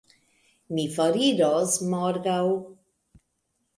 [0.77, 2.41] Mi foriros morgaŭ.